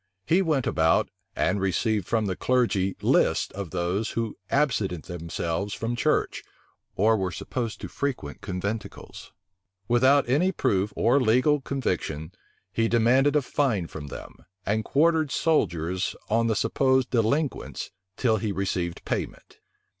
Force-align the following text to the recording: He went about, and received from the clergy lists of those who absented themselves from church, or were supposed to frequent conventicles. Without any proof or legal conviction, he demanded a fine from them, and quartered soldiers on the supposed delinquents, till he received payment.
He 0.25 0.41
went 0.41 0.65
about, 0.65 1.09
and 1.35 1.61
received 1.61 2.07
from 2.07 2.25
the 2.25 2.35
clergy 2.35 2.95
lists 3.03 3.51
of 3.51 3.69
those 3.69 4.09
who 4.13 4.35
absented 4.49 5.03
themselves 5.03 5.75
from 5.75 5.95
church, 5.95 6.41
or 6.95 7.15
were 7.15 7.31
supposed 7.31 7.79
to 7.81 7.87
frequent 7.87 8.41
conventicles. 8.41 9.31
Without 9.87 10.27
any 10.27 10.51
proof 10.51 10.91
or 10.95 11.19
legal 11.21 11.61
conviction, 11.61 12.31
he 12.73 12.87
demanded 12.87 13.35
a 13.35 13.43
fine 13.43 13.85
from 13.85 14.07
them, 14.07 14.33
and 14.65 14.83
quartered 14.83 15.29
soldiers 15.29 16.15
on 16.31 16.47
the 16.47 16.55
supposed 16.55 17.11
delinquents, 17.11 17.91
till 18.17 18.37
he 18.37 18.51
received 18.51 19.05
payment. 19.05 19.59